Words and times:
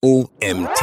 OMT. 0.00 0.78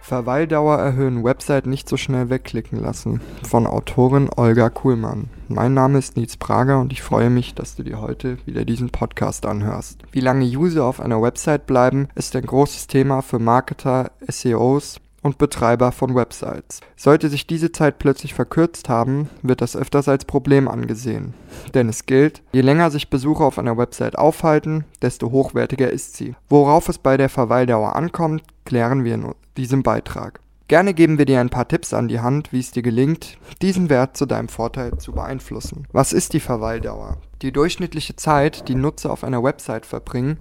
Verweildauer 0.00 0.78
erhöhen 0.78 1.22
Website 1.22 1.66
nicht 1.66 1.88
so 1.88 1.96
schnell 1.96 2.30
wegklicken 2.30 2.80
lassen. 2.80 3.20
Von 3.48 3.68
Autorin 3.68 4.28
Olga 4.34 4.70
Kuhlmann. 4.70 5.30
Mein 5.46 5.72
Name 5.72 6.00
ist 6.00 6.16
Nils 6.16 6.36
Prager 6.36 6.80
und 6.80 6.92
ich 6.92 7.02
freue 7.02 7.30
mich, 7.30 7.54
dass 7.54 7.76
du 7.76 7.84
dir 7.84 8.00
heute 8.00 8.44
wieder 8.44 8.64
diesen 8.64 8.90
Podcast 8.90 9.46
anhörst. 9.46 10.02
Wie 10.10 10.18
lange 10.18 10.46
User 10.46 10.84
auf 10.84 10.98
einer 10.98 11.22
Website 11.22 11.66
bleiben, 11.66 12.08
ist 12.16 12.34
ein 12.34 12.44
großes 12.44 12.88
Thema 12.88 13.22
für 13.22 13.38
Marketer, 13.38 14.10
SEOs 14.26 15.00
und 15.26 15.38
Betreiber 15.38 15.92
von 15.92 16.14
Websites. 16.14 16.80
Sollte 16.96 17.28
sich 17.28 17.46
diese 17.46 17.72
Zeit 17.72 17.98
plötzlich 17.98 18.32
verkürzt 18.32 18.88
haben, 18.88 19.28
wird 19.42 19.60
das 19.60 19.76
öfters 19.76 20.08
als 20.08 20.24
Problem 20.24 20.68
angesehen. 20.68 21.34
Denn 21.74 21.88
es 21.88 22.06
gilt, 22.06 22.42
je 22.52 22.62
länger 22.62 22.90
sich 22.90 23.10
Besucher 23.10 23.44
auf 23.44 23.58
einer 23.58 23.76
Website 23.76 24.16
aufhalten, 24.16 24.84
desto 25.02 25.30
hochwertiger 25.30 25.90
ist 25.90 26.16
sie. 26.16 26.34
Worauf 26.48 26.88
es 26.88 26.98
bei 26.98 27.16
der 27.16 27.28
Verweildauer 27.28 27.96
ankommt, 27.96 28.42
klären 28.64 29.04
wir 29.04 29.14
in 29.14 29.34
diesem 29.56 29.82
Beitrag. 29.82 30.40
Gerne 30.68 30.94
geben 30.94 31.18
wir 31.18 31.26
dir 31.26 31.40
ein 31.40 31.50
paar 31.50 31.68
Tipps 31.68 31.94
an 31.94 32.08
die 32.08 32.18
Hand, 32.18 32.52
wie 32.52 32.58
es 32.58 32.72
dir 32.72 32.82
gelingt, 32.82 33.38
diesen 33.62 33.88
Wert 33.88 34.16
zu 34.16 34.26
deinem 34.26 34.48
Vorteil 34.48 34.98
zu 34.98 35.12
beeinflussen. 35.12 35.86
Was 35.92 36.12
ist 36.12 36.32
die 36.32 36.40
Verweildauer? 36.40 37.18
Die 37.42 37.52
durchschnittliche 37.52 38.16
Zeit, 38.16 38.68
die 38.68 38.74
Nutzer 38.74 39.12
auf 39.12 39.22
einer 39.22 39.44
Website 39.44 39.86
verbringen, 39.86 40.38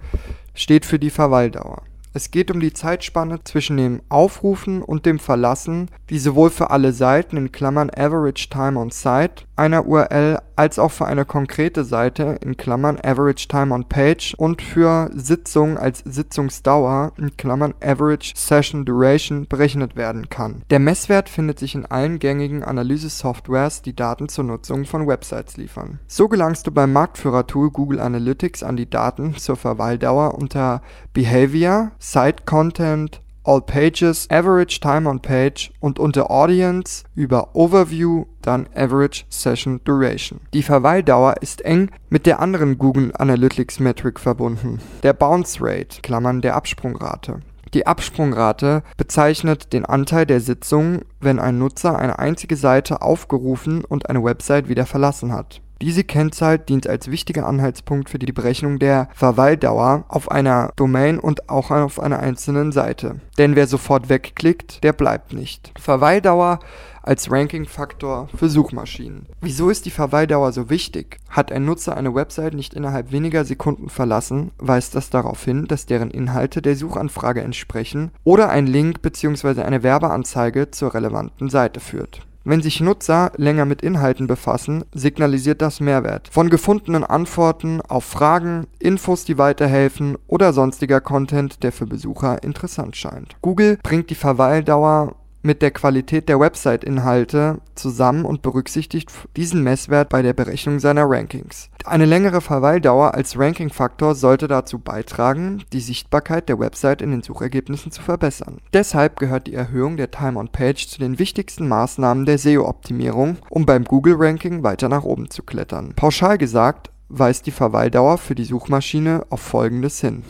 steht 0.56 0.86
für 0.86 0.98
die 0.98 1.12
Verweildauer. 1.12 1.84
Es 2.16 2.32
geht 2.32 2.50
um 2.50 2.62
die 2.62 2.72
Zeitspanne 2.72 3.44
zwischen 3.44 3.76
dem 3.76 4.02
Aufrufen 4.08 4.82
und 4.82 5.06
dem 5.06 5.20
Verlassen, 5.20 5.90
die 6.10 6.18
sowohl 6.18 6.50
für 6.50 6.70
alle 6.70 6.94
Seiten 6.94 7.36
in 7.36 7.52
Klammern 7.52 7.90
(Average 7.90 8.48
Time 8.50 8.80
on 8.80 8.90
Site) 8.90 9.44
einer 9.56 9.86
URL 9.86 10.40
als 10.56 10.80
auch 10.80 10.92
für 10.92 11.06
eine 11.06 11.26
konkrete 11.26 11.84
Seite 11.84 12.38
in 12.42 12.58
Klammern 12.58 12.98
(Average 13.04 13.48
Time 13.48 13.74
on 13.74 13.88
Page) 13.88 14.34
und 14.38 14.62
für 14.62 15.10
Sitzungen 15.14 15.78
als 15.78 16.00
Sitzungsdauer 16.00 17.14
in 17.18 17.36
Klammern 17.38 17.74
(Average 17.82 18.34
Session 18.36 18.86
Duration) 18.86 19.48
berechnet 19.48 19.96
werden 19.96 20.30
kann. 20.30 20.64
Der 20.70 20.80
Messwert 20.80 21.30
findet 21.30 21.60
sich 21.60 21.76
in 21.76 21.86
allen 21.86 22.20
gängigen 22.20 22.64
Analyse-Softwares, 22.64 23.82
die 23.82 23.96
Daten 23.96 24.30
zur 24.30 24.46
Nutzung 24.46 24.86
von 24.86 25.08
Websites 25.08 25.58
liefern. 25.58 26.00
So 26.08 26.28
gelangst 26.28 26.68
du 26.68 26.72
beim 26.72 26.94
Marktführertool 26.94 27.72
Google 27.72 28.00
Analytics 28.00 28.64
an 28.64 28.78
die 28.78 28.90
Daten 28.90 29.36
zur 29.36 29.56
Verweildauer 29.56 30.36
unter 30.36 30.82
Behavior 31.14 31.92
Site 32.00 32.44
Content, 32.46 33.22
All 33.48 33.62
Pages, 33.62 34.28
Average 34.32 34.80
Time 34.80 35.08
on 35.08 35.20
Page 35.20 35.72
und 35.80 36.00
unter 36.00 36.32
Audience 36.32 37.04
über 37.14 37.56
Overview 37.56 38.26
dann 38.42 38.68
Average 38.76 39.26
Session 39.30 39.80
Duration. 39.84 40.40
Die 40.52 40.64
Verweildauer 40.64 41.36
ist 41.42 41.64
eng 41.64 41.92
mit 42.10 42.26
der 42.26 42.40
anderen 42.40 42.80
Google 42.80 43.12
Analytics 43.16 43.80
Metric 43.80 44.20
verbunden, 44.20 44.80
der 45.04 45.14
Bounce 45.14 45.60
Rate, 45.62 46.02
Klammern 46.02 46.42
der 46.42 46.56
Absprungrate. 46.56 47.42
Die 47.76 47.86
Absprungrate 47.86 48.82
bezeichnet 48.98 49.74
den 49.74 49.86
Anteil 49.86 50.26
der 50.26 50.40
Sitzungen, 50.40 51.02
wenn 51.20 51.40
ein 51.40 51.60
Nutzer 51.60 52.00
eine 52.00 52.18
einzige 52.18 52.56
Seite 52.56 53.04
aufgerufen 53.04 53.86
und 53.86 54.10
eine 54.10 54.24
Website 54.24 54.70
wieder 54.70 54.88
verlassen 54.88 55.34
hat 55.34 55.62
diese 55.82 56.04
Kennzahl 56.04 56.60
dient 56.60 56.88
als 56.88 57.12
wichtiger 57.12 57.48
Anhaltspunkt 57.48 58.10
für 58.10 58.20
die 58.20 58.32
Berechnung 58.32 58.80
der 58.80 59.10
Verweildauer 59.14 60.06
auf 60.08 60.32
einer 60.32 60.72
Domain 60.76 61.20
und 61.20 61.50
auch 61.50 61.72
auf 61.72 62.00
einer 62.00 62.20
einzelnen 62.20 62.72
Seite. 62.72 63.20
Denn 63.38 63.56
wer 63.56 63.68
sofort 63.68 64.10
wegklickt, 64.10 64.84
der 64.84 64.94
bleibt 64.94 65.34
nicht. 65.34 65.72
Verweildauer 65.80 66.60
als 67.06 67.30
Ranking-Faktor 67.30 68.30
für 68.36 68.50
Suchmaschinen. 68.50 69.28
Wieso 69.42 69.70
ist 69.70 69.86
die 69.86 69.92
Verweildauer 69.92 70.52
so 70.52 70.70
wichtig? 70.70 71.20
Hat 71.30 71.52
ein 71.52 71.66
Nutzer 71.66 71.96
eine 71.96 72.16
Website 72.16 72.56
nicht 72.56 72.74
innerhalb 72.74 73.12
weniger 73.12 73.46
Sekunden 73.46 73.90
verlassen, 73.90 74.52
weist 74.58 74.96
das 74.96 75.10
darauf 75.12 75.44
hin, 75.44 75.66
dass 75.68 75.86
deren 75.86 76.10
Inhalte 76.10 76.62
der 76.62 76.76
Suchanfrage 76.76 77.42
entsprechen 77.42 78.12
oder 78.24 78.50
ein 78.50 78.66
Link 78.66 79.02
bzw. 79.02 79.62
eine 79.62 79.84
Werbeanzeige 79.84 80.72
zur 80.72 80.94
relevanten 80.94 81.50
Seite 81.50 81.80
führt. 81.80 82.26
Wenn 82.48 82.62
sich 82.62 82.80
Nutzer 82.80 83.32
länger 83.38 83.66
mit 83.66 83.82
Inhalten 83.82 84.28
befassen, 84.28 84.86
signalisiert 84.94 85.64
das 85.64 85.80
Mehrwert 85.80 86.30
von 86.32 86.52
gefundenen 86.52 87.04
Antworten 87.04 87.82
auf 87.82 88.04
Fragen, 88.06 88.68
Infos, 88.78 89.26
die 89.26 89.40
weiterhelfen 89.40 90.16
oder 90.28 90.54
sonstiger 90.54 91.02
Content, 91.02 91.64
der 91.64 91.72
für 91.72 91.88
Besucher 91.88 92.44
interessant 92.44 92.96
scheint. 92.96 93.36
Google 93.42 93.80
bringt 93.82 94.12
die 94.12 94.16
Verweildauer 94.16 95.16
mit 95.46 95.62
der 95.62 95.72
Qualität 95.72 96.28
der 96.28 96.40
Website-Inhalte 96.40 97.60
zusammen 97.76 98.26
und 98.26 98.42
berücksichtigt 98.42 99.12
diesen 99.38 99.64
Messwert 99.64 100.10
bei 100.10 100.22
der 100.22 100.34
Berechnung 100.34 100.80
seiner 100.80 101.06
Rankings. 101.08 101.70
Eine 101.86 102.06
längere 102.06 102.42
Verweildauer 102.42 103.14
als 103.14 103.38
Ranking-Faktor 103.38 104.16
sollte 104.16 104.48
dazu 104.48 104.80
beitragen, 104.80 105.64
die 105.72 105.80
Sichtbarkeit 105.80 106.50
der 106.50 106.60
Website 106.60 107.02
in 107.02 107.12
den 107.12 107.22
Suchergebnissen 107.22 107.92
zu 107.92 108.02
verbessern. 108.02 108.60
Deshalb 108.74 109.20
gehört 109.20 109.46
die 109.46 109.54
Erhöhung 109.54 109.96
der 109.98 110.10
Time 110.10 110.40
on 110.40 110.50
Page 110.50 110.88
zu 110.88 111.00
den 111.00 111.20
wichtigsten 111.20 111.68
Maßnahmen 111.68 112.26
der 112.26 112.40
SEO-Optimierung, 112.40 113.38
um 113.50 113.66
beim 113.68 113.86
Google-Ranking 113.86 114.64
weiter 114.64 114.90
nach 114.90 115.04
oben 115.04 115.30
zu 115.30 115.44
klettern. 115.44 115.94
Pauschal 115.96 116.38
gesagt 116.38 116.90
weist 117.08 117.46
die 117.46 117.52
Verweildauer 117.52 118.18
für 118.18 118.34
die 118.34 118.46
Suchmaschine 118.46 119.28
auf 119.30 119.40
folgendes 119.40 120.02
hin 120.02 120.24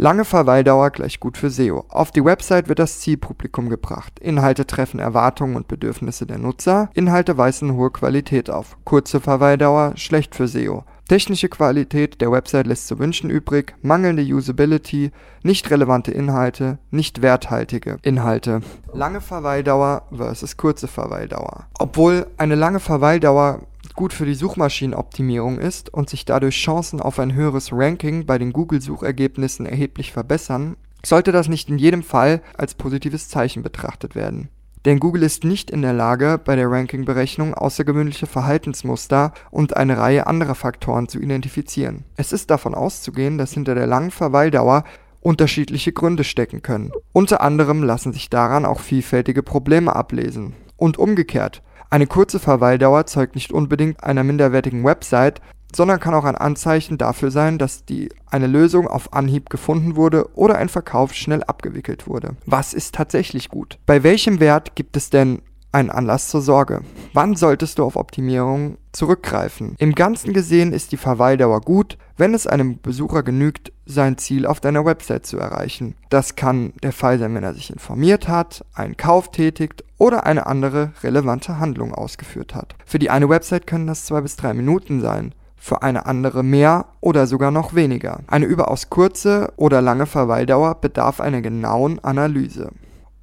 Lange 0.00 0.24
Verweildauer 0.24 0.90
gleich 0.90 1.18
gut 1.18 1.36
für 1.36 1.50
SEO. 1.50 1.84
Auf 1.88 2.12
die 2.12 2.24
Website 2.24 2.68
wird 2.68 2.78
das 2.78 3.00
Zielpublikum 3.00 3.68
gebracht. 3.68 4.20
Inhalte 4.20 4.64
treffen 4.64 5.00
Erwartungen 5.00 5.56
und 5.56 5.66
Bedürfnisse 5.66 6.24
der 6.24 6.38
Nutzer. 6.38 6.88
Inhalte 6.94 7.36
weisen 7.36 7.74
hohe 7.74 7.90
Qualität 7.90 8.48
auf. 8.48 8.76
Kurze 8.84 9.18
Verweildauer 9.18 9.94
schlecht 9.96 10.36
für 10.36 10.46
SEO. 10.46 10.84
Technische 11.08 11.48
Qualität 11.48 12.20
der 12.20 12.30
Website 12.30 12.68
lässt 12.68 12.86
zu 12.86 13.00
wünschen 13.00 13.28
übrig, 13.28 13.74
mangelnde 13.82 14.22
Usability, 14.22 15.10
nicht 15.42 15.68
relevante 15.68 16.12
Inhalte, 16.12 16.78
nicht 16.92 17.20
werthaltige 17.20 17.96
Inhalte. 18.02 18.60
Lange 18.92 19.20
Verweildauer 19.20 20.02
versus 20.14 20.56
kurze 20.56 20.86
Verweildauer. 20.86 21.66
Obwohl 21.76 22.28
eine 22.36 22.54
lange 22.54 22.78
Verweildauer 22.78 23.62
gut 23.98 24.12
für 24.12 24.26
die 24.26 24.36
Suchmaschinenoptimierung 24.36 25.58
ist 25.58 25.92
und 25.92 26.08
sich 26.08 26.24
dadurch 26.24 26.54
Chancen 26.54 27.00
auf 27.00 27.18
ein 27.18 27.34
höheres 27.34 27.72
Ranking 27.72 28.26
bei 28.26 28.38
den 28.38 28.52
Google-Suchergebnissen 28.52 29.66
erheblich 29.66 30.12
verbessern, 30.12 30.76
sollte 31.04 31.32
das 31.32 31.48
nicht 31.48 31.68
in 31.68 31.78
jedem 31.78 32.04
Fall 32.04 32.40
als 32.56 32.74
positives 32.74 33.28
Zeichen 33.28 33.64
betrachtet 33.64 34.14
werden. 34.14 34.50
Denn 34.84 35.00
Google 35.00 35.24
ist 35.24 35.42
nicht 35.42 35.68
in 35.68 35.82
der 35.82 35.94
Lage, 35.94 36.40
bei 36.42 36.54
der 36.54 36.70
Rankingberechnung 36.70 37.54
außergewöhnliche 37.54 38.28
Verhaltensmuster 38.28 39.32
und 39.50 39.76
eine 39.76 39.98
Reihe 39.98 40.28
anderer 40.28 40.54
Faktoren 40.54 41.08
zu 41.08 41.18
identifizieren. 41.18 42.04
Es 42.14 42.30
ist 42.32 42.50
davon 42.50 42.76
auszugehen, 42.76 43.36
dass 43.36 43.52
hinter 43.52 43.74
der 43.74 43.88
langen 43.88 44.12
Verweildauer 44.12 44.84
unterschiedliche 45.22 45.92
Gründe 45.92 46.22
stecken 46.22 46.62
können. 46.62 46.92
Unter 47.12 47.40
anderem 47.40 47.82
lassen 47.82 48.12
sich 48.12 48.30
daran 48.30 48.64
auch 48.64 48.78
vielfältige 48.78 49.42
Probleme 49.42 49.96
ablesen. 49.96 50.54
Und 50.76 50.98
umgekehrt, 50.98 51.62
eine 51.90 52.06
kurze 52.06 52.38
Verweildauer 52.38 53.06
zeugt 53.06 53.34
nicht 53.34 53.52
unbedingt 53.52 54.04
einer 54.04 54.24
minderwertigen 54.24 54.84
Website, 54.84 55.40
sondern 55.74 56.00
kann 56.00 56.14
auch 56.14 56.24
ein 56.24 56.36
Anzeichen 56.36 56.98
dafür 56.98 57.30
sein, 57.30 57.58
dass 57.58 57.84
die 57.84 58.08
eine 58.26 58.46
Lösung 58.46 58.86
auf 58.86 59.12
Anhieb 59.12 59.50
gefunden 59.50 59.96
wurde 59.96 60.34
oder 60.34 60.56
ein 60.56 60.68
Verkauf 60.68 61.14
schnell 61.14 61.42
abgewickelt 61.42 62.06
wurde. 62.06 62.36
Was 62.46 62.72
ist 62.72 62.94
tatsächlich 62.94 63.48
gut? 63.48 63.78
Bei 63.86 64.02
welchem 64.02 64.40
Wert 64.40 64.74
gibt 64.76 64.96
es 64.96 65.10
denn 65.10 65.42
einen 65.72 65.90
Anlass 65.90 66.28
zur 66.28 66.40
Sorge? 66.40 66.82
Wann 67.12 67.36
solltest 67.36 67.78
du 67.78 67.84
auf 67.84 67.96
Optimierung 67.96 68.78
zurückgreifen? 68.92 69.74
Im 69.78 69.94
Ganzen 69.94 70.32
gesehen 70.32 70.72
ist 70.72 70.92
die 70.92 70.96
Verweildauer 70.96 71.60
gut, 71.60 71.98
wenn 72.16 72.34
es 72.34 72.46
einem 72.46 72.80
Besucher 72.80 73.22
genügt, 73.22 73.72
sein 73.86 74.18
Ziel 74.18 74.46
auf 74.46 74.60
deiner 74.60 74.84
Website 74.84 75.26
zu 75.26 75.38
erreichen. 75.38 75.94
Das 76.10 76.36
kann 76.36 76.72
der 76.82 76.92
Fall 76.92 77.18
sein, 77.18 77.34
wenn 77.34 77.44
er 77.44 77.54
sich 77.54 77.70
informiert 77.70 78.28
hat, 78.28 78.64
einen 78.74 78.96
Kauf 78.96 79.30
tätigt 79.30 79.84
oder 79.98 80.26
eine 80.26 80.46
andere 80.46 80.92
relevante 81.02 81.58
Handlung 81.58 81.94
ausgeführt 81.94 82.54
hat. 82.54 82.74
Für 82.84 82.98
die 82.98 83.10
eine 83.10 83.28
Website 83.28 83.66
können 83.66 83.86
das 83.86 84.04
zwei 84.04 84.20
bis 84.20 84.36
drei 84.36 84.54
Minuten 84.54 85.00
sein, 85.00 85.34
für 85.56 85.82
eine 85.82 86.06
andere 86.06 86.42
mehr 86.42 86.86
oder 87.00 87.26
sogar 87.26 87.50
noch 87.50 87.74
weniger. 87.74 88.20
Eine 88.26 88.46
überaus 88.46 88.90
kurze 88.90 89.52
oder 89.56 89.82
lange 89.82 90.06
Verweildauer 90.06 90.76
bedarf 90.76 91.20
einer 91.20 91.42
genauen 91.42 91.98
Analyse. 92.02 92.70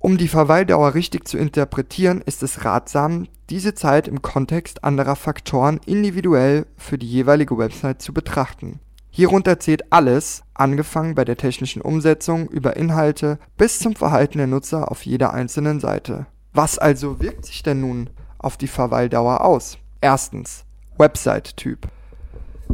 Um 0.05 0.19
die 0.19 0.27
Verweildauer 0.27 0.93
richtig 0.93 1.27
zu 1.27 1.35
interpretieren, 1.35 2.21
ist 2.21 2.43
es 2.43 2.63
ratsam, 2.63 3.27
diese 3.49 3.73
Zeit 3.73 4.07
im 4.07 4.21
Kontext 4.21 4.83
anderer 4.83 5.15
Faktoren 5.15 5.79
individuell 5.87 6.67
für 6.77 6.99
die 6.99 7.09
jeweilige 7.09 7.57
Website 7.57 8.03
zu 8.03 8.13
betrachten. 8.13 8.79
Hierunter 9.09 9.59
zählt 9.59 9.91
alles, 9.91 10.43
angefangen 10.53 11.15
bei 11.15 11.25
der 11.25 11.37
technischen 11.37 11.81
Umsetzung 11.81 12.47
über 12.49 12.75
Inhalte 12.75 13.39
bis 13.57 13.79
zum 13.79 13.95
Verhalten 13.95 14.37
der 14.37 14.45
Nutzer 14.45 14.91
auf 14.91 15.07
jeder 15.07 15.33
einzelnen 15.33 15.79
Seite. 15.79 16.27
Was 16.53 16.77
also 16.77 17.19
wirkt 17.19 17.47
sich 17.47 17.63
denn 17.63 17.81
nun 17.81 18.11
auf 18.37 18.57
die 18.57 18.67
Verweildauer 18.67 19.43
aus? 19.43 19.79
Erstens 20.01 20.65
Website-Typ. 20.99 21.87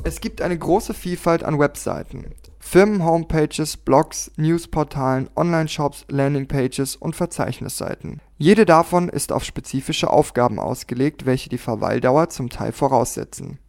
Es 0.04 0.20
gibt 0.20 0.42
eine 0.42 0.58
große 0.58 0.94
Vielfalt 0.94 1.46
an 1.46 1.60
Webseiten. 1.60 2.26
Firmen-Homepages, 2.62 3.76
Blogs, 3.76 4.32
Newsportalen, 4.38 5.30
Online-Shops, 5.36 6.06
Landingpages 6.08 6.96
und 6.96 7.16
Verzeichnisseiten. 7.16 8.22
Jede 8.38 8.66
davon 8.66 9.10
ist 9.10 9.34
auf 9.34 9.44
spezifische 9.44 10.10
Aufgaben 10.10 10.58
ausgelegt, 10.58 11.26
welche 11.26 11.50
die 11.50 11.58
Verweildauer 11.58 12.30
zum 12.30 12.50
Teil 12.50 12.72
voraussetzen 12.72 13.60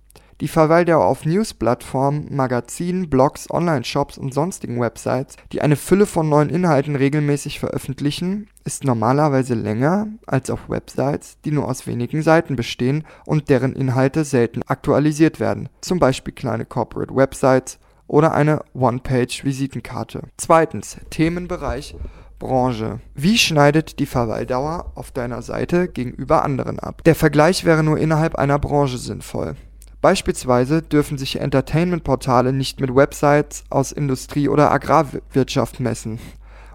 Die 0.41 0.47
Verweildauer 0.47 1.06
auf 1.06 1.25
Newsplattformen, 1.25 2.35
Magazinen, 2.35 3.11
Blogs, 3.11 3.50
Online-Shops 3.50 4.19
und 4.19 4.35
sonstigen 4.35 4.81
Websites, 4.81 5.37
die 5.53 5.62
eine 5.62 5.77
Fülle 5.77 6.06
von 6.06 6.29
neuen 6.29 6.50
Inhalten 6.50 6.95
regelmäßig 6.95 7.59
veröffentlichen, 7.59 8.49
ist 8.65 8.85
normalerweise 8.85 9.55
länger 9.55 10.09
als 10.27 10.49
auf 10.49 10.69
Websites, 10.69 11.38
die 11.45 11.50
nur 11.50 11.67
aus 11.67 11.87
wenigen 11.87 12.23
Seiten 12.23 12.56
bestehen 12.56 13.05
und 13.27 13.49
deren 13.49 13.73
Inhalte 13.73 14.25
selten 14.25 14.62
aktualisiert 14.62 15.41
werden, 15.41 15.69
zum 15.81 15.99
Beispiel 15.99 16.35
kleine 16.35 16.67
Corporate 16.67 17.17
Websites 17.17 17.79
oder 18.12 18.35
eine 18.35 18.62
One-Page-Visitenkarte. 18.75 20.29
Zweitens, 20.37 20.99
Themenbereich 21.09 21.97
Branche. 22.38 23.00
Wie 23.14 23.38
schneidet 23.38 23.99
die 24.00 24.06
Verweildauer 24.06 24.93
auf 24.97 25.12
deiner 25.12 25.41
Seite 25.41 25.88
gegenüber 25.88 26.44
anderen 26.44 26.79
ab? 26.79 27.03
Der 27.05 27.14
Vergleich 27.14 27.64
wäre 27.64 27.82
nur 27.82 27.99
innerhalb 27.99 28.35
einer 28.35 28.59
Branche 28.59 28.99
sinnvoll. 28.99 29.55
Beispielsweise 30.03 30.82
dürfen 30.82 31.17
sich 31.17 31.41
Entertainment-Portale 31.41 32.53
nicht 32.53 32.81
mit 32.81 32.94
Websites 32.94 33.64
aus 33.70 33.93
Industrie 33.93 34.49
oder 34.49 34.70
Agrarwirtschaft 34.73 35.81
messen. 35.81 36.19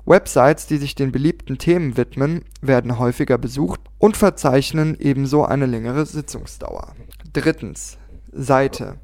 Websites, 0.06 0.66
die 0.66 0.78
sich 0.78 0.96
den 0.96 1.12
beliebten 1.12 1.58
Themen 1.58 1.98
widmen, 1.98 2.46
werden 2.62 2.98
häufiger 2.98 3.38
besucht 3.38 3.82
und 4.00 4.18
verzeichnen 4.18 4.98
ebenso 5.00 5.44
eine 5.44 5.66
längere 5.66 6.06
Sitzungsdauer. 6.06 6.94
Drittens. 7.34 7.98
Seite. 8.32 8.96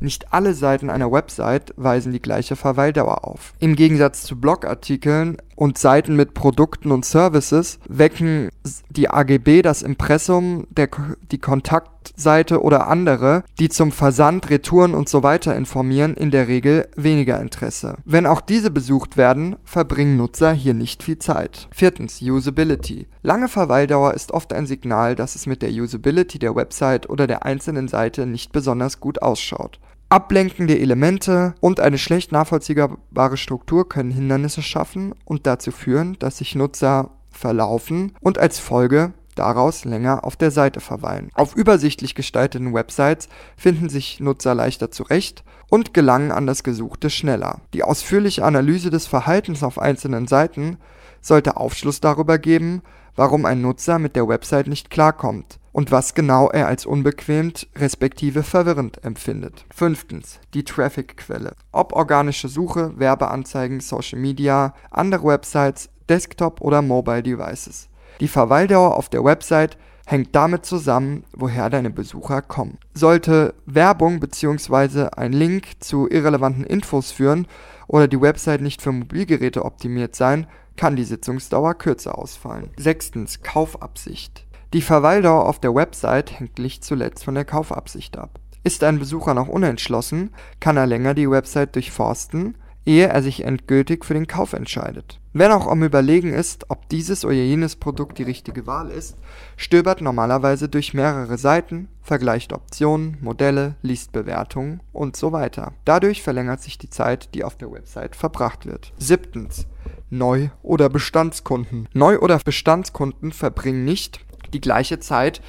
Nicht 0.00 0.32
alle 0.32 0.54
Seiten 0.54 0.90
einer 0.90 1.10
Website 1.10 1.74
weisen 1.76 2.12
die 2.12 2.22
gleiche 2.22 2.54
Verweildauer 2.54 3.24
auf. 3.24 3.54
Im 3.58 3.74
Gegensatz 3.74 4.22
zu 4.22 4.40
Blogartikeln 4.40 5.38
und 5.58 5.76
Seiten 5.76 6.14
mit 6.14 6.34
Produkten 6.34 6.92
und 6.92 7.04
Services 7.04 7.80
wecken 7.88 8.50
die 8.90 9.10
AGB 9.10 9.62
das 9.62 9.82
Impressum, 9.82 10.68
der, 10.70 10.88
die 11.32 11.38
Kontaktseite 11.38 12.62
oder 12.62 12.86
andere, 12.86 13.42
die 13.58 13.68
zum 13.68 13.90
Versand, 13.90 14.50
Retouren 14.50 14.94
und 14.94 15.08
so 15.08 15.24
weiter 15.24 15.56
informieren, 15.56 16.14
in 16.14 16.30
der 16.30 16.46
Regel 16.46 16.86
weniger 16.94 17.40
Interesse. 17.40 17.96
Wenn 18.04 18.24
auch 18.24 18.40
diese 18.40 18.70
besucht 18.70 19.16
werden, 19.16 19.56
verbringen 19.64 20.16
Nutzer 20.16 20.52
hier 20.52 20.74
nicht 20.74 21.02
viel 21.02 21.18
Zeit. 21.18 21.66
Viertens, 21.72 22.22
Usability. 22.22 23.08
Lange 23.22 23.48
Verweildauer 23.48 24.14
ist 24.14 24.30
oft 24.30 24.52
ein 24.52 24.66
Signal, 24.66 25.16
dass 25.16 25.34
es 25.34 25.46
mit 25.46 25.62
der 25.62 25.70
Usability 25.70 26.38
der 26.38 26.54
Website 26.54 27.10
oder 27.10 27.26
der 27.26 27.44
einzelnen 27.44 27.88
Seite 27.88 28.26
nicht 28.26 28.52
besonders 28.52 29.00
gut 29.00 29.22
ausschaut. 29.22 29.80
Ablenkende 30.10 30.78
Elemente 30.78 31.54
und 31.60 31.80
eine 31.80 31.98
schlecht 31.98 32.32
nachvollziehbare 32.32 33.36
Struktur 33.36 33.86
können 33.86 34.10
Hindernisse 34.10 34.62
schaffen 34.62 35.14
und 35.26 35.46
dazu 35.46 35.70
führen, 35.70 36.16
dass 36.18 36.38
sich 36.38 36.54
Nutzer 36.54 37.10
verlaufen 37.30 38.12
und 38.20 38.38
als 38.38 38.58
Folge 38.58 39.12
daraus 39.34 39.84
länger 39.84 40.24
auf 40.24 40.36
der 40.36 40.50
Seite 40.50 40.80
verweilen. 40.80 41.28
Auf 41.34 41.54
übersichtlich 41.54 42.14
gestalteten 42.14 42.72
Websites 42.72 43.28
finden 43.58 43.90
sich 43.90 44.18
Nutzer 44.18 44.54
leichter 44.54 44.90
zurecht 44.90 45.44
und 45.68 45.92
gelangen 45.92 46.32
an 46.32 46.46
das 46.46 46.62
Gesuchte 46.62 47.10
schneller. 47.10 47.60
Die 47.74 47.84
ausführliche 47.84 48.46
Analyse 48.46 48.88
des 48.88 49.06
Verhaltens 49.06 49.62
auf 49.62 49.78
einzelnen 49.78 50.26
Seiten 50.26 50.78
sollte 51.20 51.58
Aufschluss 51.58 52.00
darüber 52.00 52.38
geben, 52.38 52.80
warum 53.14 53.44
ein 53.44 53.60
Nutzer 53.60 53.98
mit 53.98 54.16
der 54.16 54.26
Website 54.26 54.68
nicht 54.68 54.88
klarkommt 54.88 55.58
und 55.78 55.92
was 55.92 56.14
genau 56.14 56.50
er 56.50 56.66
als 56.66 56.86
unbequemt 56.86 57.68
respektive 57.76 58.42
verwirrend 58.42 59.04
empfindet. 59.04 59.64
Fünftens. 59.72 60.40
Die 60.52 60.64
Traffic-Quelle. 60.64 61.54
Ob 61.70 61.92
organische 61.92 62.48
Suche, 62.48 62.98
Werbeanzeigen, 62.98 63.78
Social 63.78 64.18
Media, 64.18 64.74
andere 64.90 65.28
Websites, 65.28 65.88
Desktop 66.08 66.60
oder 66.62 66.82
Mobile 66.82 67.22
Devices. 67.22 67.88
Die 68.18 68.26
Verweildauer 68.26 68.96
auf 68.96 69.08
der 69.08 69.22
Website 69.22 69.78
hängt 70.04 70.34
damit 70.34 70.66
zusammen, 70.66 71.22
woher 71.32 71.70
deine 71.70 71.90
Besucher 71.90 72.42
kommen. 72.42 72.78
Sollte 72.94 73.54
Werbung 73.64 74.18
bzw. 74.18 75.10
ein 75.16 75.32
Link 75.32 75.64
zu 75.78 76.08
irrelevanten 76.10 76.64
Infos 76.64 77.12
führen 77.12 77.46
oder 77.86 78.08
die 78.08 78.20
Website 78.20 78.62
nicht 78.62 78.82
für 78.82 78.90
Mobilgeräte 78.90 79.64
optimiert 79.64 80.16
sein, 80.16 80.48
kann 80.76 80.96
die 80.96 81.04
Sitzungsdauer 81.04 81.74
kürzer 81.74 82.18
ausfallen. 82.18 82.70
Sechstens. 82.76 83.42
Kaufabsicht. 83.42 84.47
Die 84.74 84.82
Verweildauer 84.82 85.46
auf 85.46 85.60
der 85.60 85.74
Website 85.74 86.38
hängt 86.38 86.58
nicht 86.58 86.84
zuletzt 86.84 87.24
von 87.24 87.34
der 87.34 87.46
Kaufabsicht 87.46 88.18
ab. 88.18 88.38
Ist 88.64 88.84
ein 88.84 88.98
Besucher 88.98 89.32
noch 89.32 89.48
unentschlossen, 89.48 90.34
kann 90.60 90.76
er 90.76 90.86
länger 90.86 91.14
die 91.14 91.30
Website 91.30 91.74
durchforsten, 91.74 92.54
ehe 92.84 93.08
er 93.08 93.22
sich 93.22 93.44
endgültig 93.44 94.04
für 94.04 94.12
den 94.12 94.26
Kauf 94.26 94.52
entscheidet. 94.52 95.20
Wenn 95.32 95.52
auch 95.52 95.68
am 95.68 95.82
Überlegen 95.82 96.34
ist, 96.34 96.66
ob 96.68 96.86
dieses 96.90 97.24
oder 97.24 97.34
jenes 97.34 97.76
Produkt 97.76 98.18
die 98.18 98.24
richtige 98.24 98.66
Wahl 98.66 98.90
ist, 98.90 99.16
stöbert 99.56 100.02
normalerweise 100.02 100.68
durch 100.68 100.92
mehrere 100.92 101.38
Seiten, 101.38 101.88
vergleicht 102.02 102.52
Optionen, 102.52 103.16
Modelle, 103.22 103.76
liest 103.80 104.12
Bewertungen 104.12 104.82
und 104.92 105.16
so 105.16 105.32
weiter. 105.32 105.72
Dadurch 105.86 106.22
verlängert 106.22 106.60
sich 106.60 106.76
die 106.76 106.90
Zeit, 106.90 107.34
die 107.34 107.42
auf 107.42 107.56
der 107.56 107.72
Website 107.72 108.16
verbracht 108.16 108.66
wird. 108.66 108.92
Siebtens. 108.98 109.66
Neu- 110.10 110.48
oder 110.62 110.90
Bestandskunden. 110.90 111.88
Neu- 111.94 112.18
oder 112.18 112.38
Bestandskunden 112.38 113.32
verbringen 113.32 113.84
nicht 113.84 114.20
die 114.52 114.60
gleiche 114.60 114.98
Zeit 114.98 115.40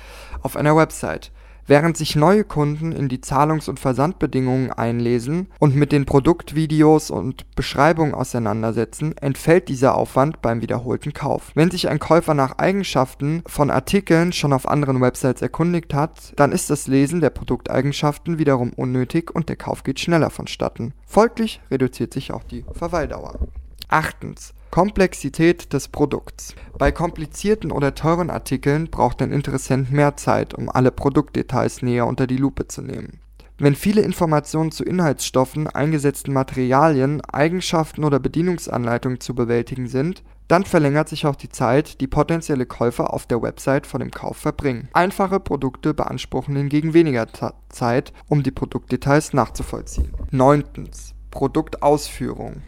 auf 0.42 0.56
einer 0.56 0.76
Website. 0.76 1.32
Während 1.70 1.98
sich 1.98 2.16
neue 2.16 2.46
Kunden 2.46 2.92
in 2.92 3.10
die 3.10 3.22
Zahlungs- 3.22 3.70
und 3.70 3.80
Versandbedingungen 3.80 4.72
einlesen 4.72 5.50
und 5.60 5.76
mit 5.76 5.92
den 5.92 6.08
Produktvideos 6.08 7.12
und 7.12 7.46
Beschreibungen 7.56 8.16
auseinandersetzen, 8.16 9.16
entfällt 9.18 9.70
dieser 9.70 9.94
Aufwand 9.94 10.42
beim 10.42 10.64
wiederholten 10.64 11.14
Kauf. 11.14 11.52
Wenn 11.54 11.70
sich 11.70 11.88
ein 11.88 12.00
Käufer 12.00 12.34
nach 12.34 12.58
Eigenschaften 12.58 13.44
von 13.46 13.70
Artikeln 13.70 14.34
schon 14.34 14.52
auf 14.52 14.68
anderen 14.68 15.00
Websites 15.00 15.44
erkundigt 15.44 15.94
hat, 15.94 16.34
dann 16.38 16.54
ist 16.54 16.72
das 16.72 16.88
Lesen 16.88 17.22
der 17.22 17.30
Produkteigenschaften 17.30 18.40
wiederum 18.40 18.74
unnötig 18.74 19.30
und 19.30 19.48
der 19.48 19.56
Kauf 19.56 19.84
geht 19.84 20.00
schneller 20.00 20.32
vonstatten. 20.32 20.96
Folglich 21.06 21.62
reduziert 21.70 22.16
sich 22.16 22.32
auch 22.32 22.44
die 22.46 22.66
Verweildauer. 22.74 23.38
Achtens. 23.90 24.56
Komplexität 24.72 25.74
des 25.74 25.88
Produkts. 25.88 26.54
Bei 26.78 26.92
komplizierten 26.92 27.72
oder 27.72 27.96
teuren 27.96 28.30
Artikeln 28.30 28.90
braucht 28.90 29.22
ein 29.22 29.32
Interessent 29.32 29.92
mehr 29.92 30.16
Zeit, 30.16 30.54
um 30.54 30.70
alle 30.70 30.92
Produktdetails 30.92 31.82
näher 31.82 32.06
unter 32.06 32.28
die 32.28 32.38
Lupe 32.38 32.68
zu 32.68 32.84
nehmen. 32.84 33.20
Wenn 33.58 33.76
viele 33.76 34.02
Informationen 34.02 34.72
zu 34.72 34.86
Inhaltsstoffen, 34.86 35.68
eingesetzten 35.68 36.32
Materialien, 36.32 37.20
Eigenschaften 37.22 38.06
oder 38.06 38.20
Bedienungsanleitungen 38.20 39.20
zu 39.20 39.36
bewältigen 39.36 39.88
sind, 39.88 40.24
dann 40.48 40.64
verlängert 40.64 41.10
sich 41.10 41.26
auch 41.26 41.36
die 41.36 41.50
Zeit, 41.50 42.00
die 42.00 42.08
potenzielle 42.08 42.66
Käufer 42.66 43.14
auf 43.14 43.26
der 43.26 43.42
Website 43.42 43.86
vor 43.86 44.00
dem 44.00 44.12
Kauf 44.12 44.38
verbringen. 44.38 44.88
Einfache 44.94 45.40
Produkte 45.40 45.94
beanspruchen 45.94 46.56
hingegen 46.56 46.94
weniger 46.94 47.28
Zeit, 47.70 48.14
um 48.28 48.44
die 48.44 48.52
Produktdetails 48.52 49.34
nachzuvollziehen. 49.34 50.14
9. 50.32 50.64
Produktausführung 51.30 52.62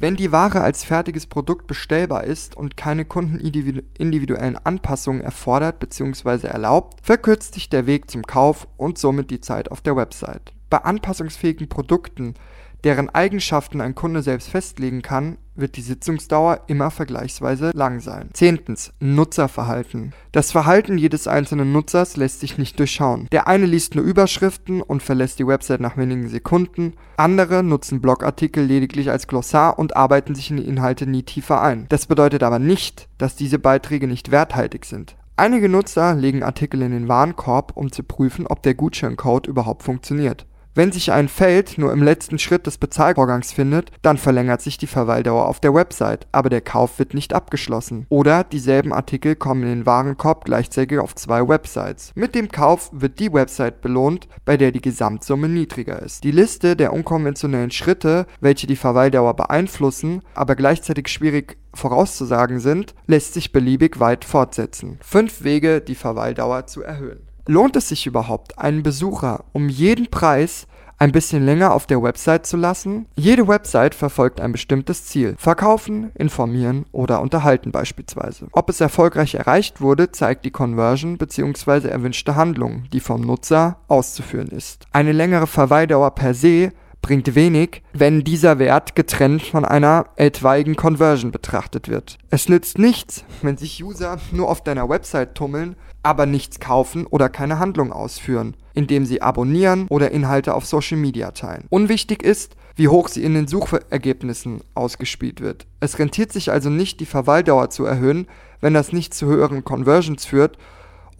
wenn 0.00 0.16
die 0.16 0.32
Ware 0.32 0.62
als 0.62 0.82
fertiges 0.82 1.26
Produkt 1.26 1.66
bestellbar 1.66 2.24
ist 2.24 2.56
und 2.56 2.76
keine 2.76 3.04
kundenindividuellen 3.04 4.56
Anpassungen 4.56 5.20
erfordert 5.20 5.78
bzw. 5.78 6.46
erlaubt, 6.46 6.98
verkürzt 7.02 7.52
sich 7.52 7.68
der 7.68 7.86
Weg 7.86 8.10
zum 8.10 8.22
Kauf 8.22 8.66
und 8.78 8.96
somit 8.96 9.30
die 9.30 9.42
Zeit 9.42 9.70
auf 9.70 9.82
der 9.82 9.96
Website. 9.96 10.54
Bei 10.70 10.78
anpassungsfähigen 10.78 11.68
Produkten 11.68 12.34
deren 12.84 13.10
Eigenschaften 13.10 13.80
ein 13.80 13.94
Kunde 13.94 14.22
selbst 14.22 14.48
festlegen 14.48 15.02
kann, 15.02 15.38
wird 15.54 15.76
die 15.76 15.82
Sitzungsdauer 15.82 16.62
immer 16.66 16.90
vergleichsweise 16.90 17.70
lang 17.74 18.00
sein. 18.00 18.30
Zehntens. 18.32 18.92
Nutzerverhalten. 19.00 20.12
Das 20.32 20.52
Verhalten 20.52 20.98
jedes 20.98 21.28
einzelnen 21.28 21.72
Nutzers 21.72 22.16
lässt 22.16 22.40
sich 22.40 22.58
nicht 22.58 22.78
durchschauen. 22.78 23.28
Der 23.30 23.46
eine 23.46 23.66
liest 23.66 23.94
nur 23.94 24.04
Überschriften 24.04 24.80
und 24.80 25.02
verlässt 25.02 25.38
die 25.38 25.46
Website 25.46 25.80
nach 25.80 25.96
wenigen 25.96 26.28
Sekunden, 26.28 26.94
andere 27.16 27.62
nutzen 27.62 28.00
Blogartikel 28.00 28.64
lediglich 28.64 29.10
als 29.10 29.26
Glossar 29.26 29.78
und 29.78 29.96
arbeiten 29.96 30.34
sich 30.34 30.50
in 30.50 30.56
die 30.56 30.66
Inhalte 30.66 31.06
nie 31.06 31.22
tiefer 31.22 31.60
ein. 31.60 31.86
Das 31.90 32.06
bedeutet 32.06 32.42
aber 32.42 32.58
nicht, 32.58 33.08
dass 33.18 33.36
diese 33.36 33.58
Beiträge 33.58 34.06
nicht 34.06 34.30
werthaltig 34.30 34.84
sind. 34.84 35.16
Einige 35.36 35.70
Nutzer 35.70 36.14
legen 36.14 36.42
Artikel 36.42 36.82
in 36.82 36.90
den 36.90 37.08
Warenkorb, 37.08 37.72
um 37.74 37.90
zu 37.90 38.02
prüfen, 38.02 38.46
ob 38.46 38.62
der 38.62 38.74
Gutscheincode 38.74 39.46
überhaupt 39.46 39.82
funktioniert. 39.82 40.44
Wenn 40.72 40.92
sich 40.92 41.10
ein 41.10 41.28
Feld 41.28 41.78
nur 41.78 41.92
im 41.92 42.02
letzten 42.02 42.38
Schritt 42.38 42.64
des 42.66 42.78
Bezahlvorgangs 42.78 43.52
findet, 43.52 43.90
dann 44.02 44.18
verlängert 44.18 44.62
sich 44.62 44.78
die 44.78 44.86
Verweildauer 44.86 45.48
auf 45.48 45.58
der 45.58 45.74
Website, 45.74 46.28
aber 46.30 46.48
der 46.48 46.60
Kauf 46.60 47.00
wird 47.00 47.12
nicht 47.12 47.34
abgeschlossen. 47.34 48.06
Oder 48.08 48.44
dieselben 48.44 48.92
Artikel 48.92 49.34
kommen 49.34 49.64
in 49.64 49.68
den 49.68 49.86
Warenkorb 49.86 50.44
gleichzeitig 50.44 51.00
auf 51.00 51.16
zwei 51.16 51.48
Websites. 51.48 52.12
Mit 52.14 52.36
dem 52.36 52.48
Kauf 52.48 52.90
wird 52.92 53.18
die 53.18 53.32
Website 53.32 53.80
belohnt, 53.80 54.28
bei 54.44 54.56
der 54.56 54.70
die 54.70 54.80
Gesamtsumme 54.80 55.48
niedriger 55.48 56.00
ist. 56.00 56.22
Die 56.22 56.30
Liste 56.30 56.76
der 56.76 56.92
unkonventionellen 56.92 57.72
Schritte, 57.72 58.26
welche 58.40 58.68
die 58.68 58.76
Verweildauer 58.76 59.34
beeinflussen, 59.34 60.22
aber 60.34 60.54
gleichzeitig 60.54 61.08
schwierig 61.08 61.56
vorauszusagen 61.74 62.60
sind, 62.60 62.94
lässt 63.06 63.34
sich 63.34 63.52
beliebig 63.52 63.98
weit 63.98 64.24
fortsetzen. 64.24 64.98
Fünf 65.02 65.42
Wege, 65.42 65.80
die 65.80 65.96
Verweildauer 65.96 66.66
zu 66.66 66.82
erhöhen. 66.82 67.29
Lohnt 67.50 67.74
es 67.74 67.88
sich 67.88 68.06
überhaupt, 68.06 68.60
einen 68.60 68.84
Besucher 68.84 69.42
um 69.50 69.68
jeden 69.68 70.08
Preis 70.08 70.68
ein 70.98 71.10
bisschen 71.10 71.44
länger 71.44 71.74
auf 71.74 71.84
der 71.84 72.00
Website 72.00 72.46
zu 72.46 72.56
lassen? 72.56 73.06
Jede 73.16 73.48
Website 73.48 73.96
verfolgt 73.96 74.40
ein 74.40 74.52
bestimmtes 74.52 75.06
Ziel. 75.06 75.34
Verkaufen, 75.36 76.12
informieren 76.14 76.86
oder 76.92 77.20
unterhalten 77.20 77.72
beispielsweise. 77.72 78.46
Ob 78.52 78.70
es 78.70 78.80
erfolgreich 78.80 79.34
erreicht 79.34 79.80
wurde, 79.80 80.12
zeigt 80.12 80.44
die 80.44 80.52
Conversion 80.52 81.18
bzw. 81.18 81.88
erwünschte 81.88 82.36
Handlung, 82.36 82.84
die 82.92 83.00
vom 83.00 83.22
Nutzer 83.22 83.78
auszuführen 83.88 84.50
ist. 84.50 84.86
Eine 84.92 85.10
längere 85.10 85.48
Verweildauer 85.48 86.14
per 86.14 86.34
se 86.34 86.70
bringt 87.02 87.34
wenig, 87.34 87.82
wenn 87.92 88.24
dieser 88.24 88.58
Wert 88.58 88.94
getrennt 88.94 89.42
von 89.42 89.64
einer 89.64 90.06
etwaigen 90.16 90.76
Conversion 90.76 91.30
betrachtet 91.30 91.88
wird. 91.88 92.18
Es 92.30 92.48
nützt 92.48 92.78
nichts, 92.78 93.24
wenn 93.42 93.56
sich 93.56 93.82
User 93.82 94.18
nur 94.32 94.48
auf 94.48 94.62
deiner 94.62 94.88
Website 94.88 95.34
tummeln, 95.34 95.76
aber 96.02 96.26
nichts 96.26 96.60
kaufen 96.60 97.06
oder 97.06 97.28
keine 97.28 97.58
Handlung 97.58 97.92
ausführen, 97.92 98.56
indem 98.74 99.06
sie 99.06 99.22
abonnieren 99.22 99.86
oder 99.88 100.10
Inhalte 100.10 100.54
auf 100.54 100.66
Social 100.66 100.98
Media 100.98 101.30
teilen. 101.32 101.66
Unwichtig 101.68 102.22
ist, 102.22 102.56
wie 102.76 102.88
hoch 102.88 103.08
sie 103.08 103.24
in 103.24 103.34
den 103.34 103.46
Suchergebnissen 103.46 104.62
ausgespielt 104.74 105.40
wird. 105.40 105.66
Es 105.80 105.98
rentiert 105.98 106.32
sich 106.32 106.50
also 106.50 106.70
nicht, 106.70 107.00
die 107.00 107.06
Verweildauer 107.06 107.70
zu 107.70 107.84
erhöhen, 107.84 108.26
wenn 108.60 108.74
das 108.74 108.92
nicht 108.92 109.12
zu 109.12 109.26
höheren 109.26 109.64
Conversions 109.64 110.24
führt 110.24 110.56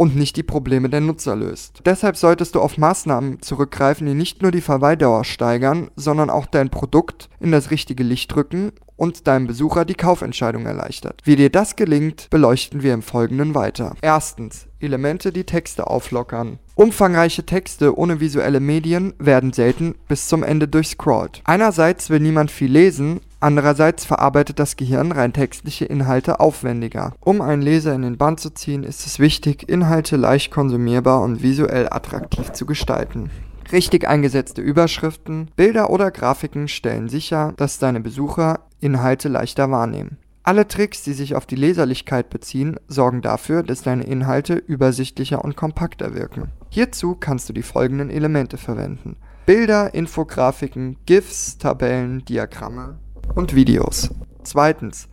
und 0.01 0.17
nicht 0.17 0.37
die 0.37 0.43
Probleme 0.43 0.89
der 0.89 1.03
Nutzer 1.03 1.37
löst. 1.37 1.83
Deshalb 1.85 2.17
solltest 2.17 2.55
du 2.55 2.61
auf 2.63 2.79
Maßnahmen 2.79 3.43
zurückgreifen, 3.43 4.07
die 4.07 4.15
nicht 4.15 4.41
nur 4.41 4.51
die 4.51 4.63
Verweildauer 4.63 5.25
steigern, 5.25 5.91
sondern 5.95 6.31
auch 6.31 6.47
dein 6.47 6.71
Produkt 6.71 7.29
in 7.39 7.53
das 7.53 7.71
richtige 7.71 8.03
Licht 8.03 8.35
rücken 8.35 8.73
und 8.97 9.27
deinem 9.27 9.47
Besucher 9.47 9.85
die 9.85 9.95
Kaufentscheidung 9.95 10.65
erleichtert. 10.65 11.21
Wie 11.25 11.37
dir 11.37 11.51
das 11.51 11.77
gelingt, 11.77 12.31
beleuchten 12.31 12.83
wir 12.83 12.95
im 12.95 13.03
Folgenden 13.03 13.55
weiter. 13.55 13.95
Erstens. 14.01 14.69
Elemente, 14.79 15.33
die 15.33 15.45
Texte 15.45 15.87
auflockern. 15.87 16.59
Umfangreiche 16.75 17.45
Texte 17.45 17.99
ohne 17.99 18.21
visuelle 18.21 18.61
Medien 18.61 19.13
werden 19.19 19.53
selten 19.53 19.97
bis 20.09 20.29
zum 20.29 20.43
Ende 20.43 20.67
durchscrollt. 20.67 21.43
Einerseits 21.45 22.09
will 22.09 22.21
niemand 22.21 22.51
viel 22.51 22.73
lesen, 22.73 23.21
Andererseits 23.41 24.05
verarbeitet 24.05 24.59
das 24.59 24.77
Gehirn 24.77 25.13
rein 25.13 25.33
textliche 25.33 25.87
Inhalte 25.87 26.41
aufwendiger. 26.41 27.15
Um 27.21 27.41
einen 27.41 27.63
Leser 27.63 27.95
in 27.95 28.03
den 28.03 28.19
Band 28.19 28.39
zu 28.39 28.51
ziehen, 28.51 28.85
ist 28.85 29.07
es 29.07 29.19
wichtig, 29.19 29.67
Inhalte 29.67 30.17
leicht 30.17 30.51
konsumierbar 30.51 31.23
und 31.23 31.43
visuell 31.43 31.89
attraktiv 31.91 32.53
zu 32.53 32.67
gestalten. 32.67 33.31
Richtig 33.73 34.07
eingesetzte 34.07 34.61
Überschriften, 34.61 35.51
Bilder 35.57 35.89
oder 35.91 36.11
Grafiken 36.11 36.69
stellen 36.69 37.09
sicher, 37.09 37.55
dass 37.57 37.79
deine 37.79 38.01
Besucher 38.01 38.61
Inhalte 38.81 39.29
leichter 39.29 39.71
wahrnehmen. 39.71 40.19
Alle 40.43 40.67
Tricks, 40.67 41.03
die 41.03 41.13
sich 41.13 41.35
auf 41.35 41.47
die 41.47 41.57
Leserlichkeit 41.57 42.29
beziehen, 42.29 42.77
sorgen 42.89 43.23
dafür, 43.23 43.63
dass 43.63 43.83
deine 43.83 44.05
Inhalte 44.05 44.55
übersichtlicher 44.55 45.45
und 45.45 45.57
kompakter 45.57 46.15
wirken. 46.15 46.51
Hierzu 46.71 47.15
kannst 47.15 47.49
du 47.49 47.53
die 47.53 47.63
folgenden 47.63 48.11
Elemente 48.11 48.59
verwenden. 48.59 49.17
Bilder, 49.47 49.95
Infografiken, 49.95 50.97
GIFs, 51.07 51.59
Tabellen, 51.59 52.25
Diagramme, 52.25 52.99
und 53.35 53.55
Videos. 53.55 54.11
Zweitens, 54.43 55.09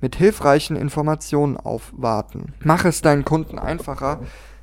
mit 0.00 0.16
hilfreichen 0.16 0.76
Informationen 0.76 1.56
aufwarten. 1.56 2.54
Mach 2.64 2.84
es 2.84 3.02
deinen 3.02 3.24
Kunden 3.24 3.58
einfacher, 3.58 4.20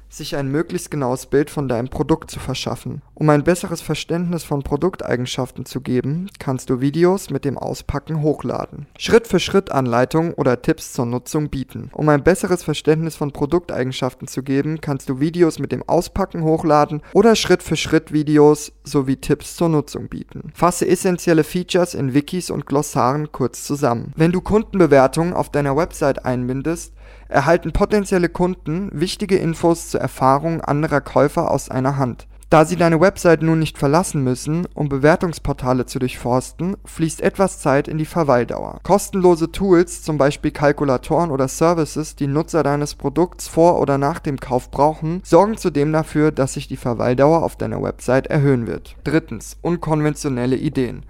sich 0.10 0.36
ein 0.36 0.52
möglichst 0.52 0.92
genaues 0.92 1.26
Bild 1.26 1.50
von 1.50 1.68
deinem 1.68 1.90
Produkt 1.90 2.32
zu 2.32 2.40
verschaffen. 2.40 3.02
Um 3.14 3.30
ein 3.30 3.44
besseres 3.44 3.82
Verständnis 3.82 4.44
von 4.44 4.64
Produkteigenschaften 4.64 5.66
zu 5.66 5.82
geben, 5.82 6.30
kannst 6.40 6.70
du 6.70 6.82
Videos 6.82 7.30
mit 7.30 7.46
dem 7.46 7.58
Auspacken 7.58 8.22
hochladen. 8.22 8.88
Schritt-für-Schritt-Anleitungen 8.98 10.34
oder 10.34 10.62
Tipps 10.62 10.94
zur 10.94 11.06
Nutzung 11.06 11.50
bieten. 11.50 11.90
Um 11.94 12.10
ein 12.10 12.24
besseres 12.24 12.64
Verständnis 12.64 13.16
von 13.16 13.32
Produkteigenschaften 13.32 14.28
zu 14.28 14.44
geben, 14.44 14.80
kannst 14.82 15.10
du 15.10 15.20
Videos 15.20 15.60
mit 15.60 15.72
dem 15.72 15.88
Auspacken 15.88 16.44
hochladen 16.44 17.02
oder 17.14 17.36
Schritt-für-Schritt-Videos 17.36 18.74
sowie 18.84 19.18
Tipps 19.18 19.56
zur 19.56 19.70
Nutzung 19.70 20.10
bieten. 20.10 20.52
Fasse 20.54 20.88
essentielle 20.88 21.44
Features 21.44 21.94
in 21.94 22.14
Wikis 22.14 22.50
und 22.50 22.66
Glossaren 22.66 23.32
kurz 23.32 23.64
zusammen. 23.64 24.14
Wenn 24.16 24.32
du 24.32 24.42
Kundenbewertungen 24.42 25.34
auf 25.34 25.52
deiner 25.52 25.76
Website 25.76 26.24
einbindest, 26.26 26.94
erhalten 27.28 27.72
potenzielle 27.72 28.30
Kunden 28.30 28.90
wichtige 28.94 29.38
Infos 29.38 29.90
zur 29.90 30.02
Erfahrung 30.02 30.62
anderer 30.62 31.02
Käufer 31.02 31.52
aus 31.52 31.70
einer 31.70 31.98
Hand. 31.98 32.28
Da 32.50 32.64
sie 32.64 32.78
deine 32.78 33.02
Website 33.02 33.42
nun 33.42 33.60
nicht 33.60 33.78
verlassen 33.78 34.24
müssen, 34.24 34.66
um 34.74 34.88
Bewertungsportale 34.88 35.86
zu 35.86 36.00
durchforsten, 36.00 36.78
fließt 36.86 37.20
etwas 37.20 37.60
Zeit 37.60 37.90
in 37.90 37.98
die 37.98 38.06
Verweildauer. 38.06 38.80
Kostenlose 38.84 39.52
Tools, 39.52 40.02
zum 40.02 40.18
Beispiel 40.18 40.52
Kalkulatoren 40.52 41.32
oder 41.32 41.50
Services, 41.50 42.16
die 42.16 42.28
Nutzer 42.28 42.64
deines 42.64 42.96
Produkts 42.96 43.50
vor 43.50 43.82
oder 43.82 43.98
nach 43.98 44.20
dem 44.20 44.40
Kauf 44.40 44.72
brauchen, 44.72 45.20
sorgen 45.26 45.58
zudem 45.58 45.92
dafür, 45.92 46.32
dass 46.32 46.54
sich 46.54 46.70
die 46.70 46.78
Verweildauer 46.78 47.44
auf 47.44 47.58
deiner 47.58 47.84
Website 47.84 48.28
erhöhen 48.28 48.66
wird. 48.66 48.96
Drittens. 49.04 49.58
Unkonventionelle 49.62 50.56
Ideen. 50.56 51.06